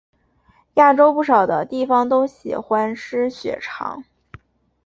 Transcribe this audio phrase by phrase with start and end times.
[0.73, 4.03] 亚洲不少地方的人都喜欢吃血肠。